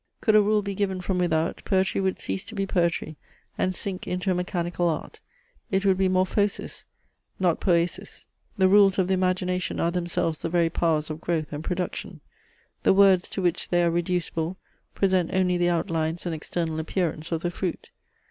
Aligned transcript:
Could 0.19 0.35
a 0.35 0.41
rule 0.41 0.63
be 0.63 0.73
given 0.73 0.99
from 0.99 1.19
without, 1.19 1.61
poetry 1.63 2.01
would 2.01 2.17
cease 2.17 2.43
to 2.45 2.55
be 2.55 2.65
poetry, 2.65 3.17
and 3.55 3.75
sink 3.75 4.07
into 4.07 4.31
a 4.31 4.33
mechanical 4.33 4.89
art. 4.89 5.19
It 5.69 5.85
would 5.85 5.99
be 5.99 6.09
morphosis, 6.09 6.85
not 7.39 7.59
poiaesis. 7.59 8.25
The 8.57 8.67
rules 8.67 8.97
of 8.97 9.07
the 9.07 9.13
Imagination 9.13 9.79
are 9.79 9.91
themselves 9.91 10.39
the 10.39 10.49
very 10.49 10.71
powers 10.71 11.11
of 11.11 11.21
growth 11.21 11.53
and 11.53 11.63
production. 11.63 12.19
The 12.81 12.93
words 12.93 13.29
to 13.29 13.43
which 13.43 13.69
they 13.69 13.83
are 13.83 13.91
reducible, 13.91 14.57
present 14.95 15.29
only 15.35 15.55
the 15.55 15.69
outlines 15.69 16.25
and 16.25 16.33
external 16.33 16.79
appearance 16.79 17.31
of 17.31 17.43
the 17.43 17.51
fruit. 17.51 17.91